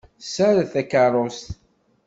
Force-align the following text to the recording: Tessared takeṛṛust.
Tessared 0.21 0.67
takeṛṛust. 0.73 1.47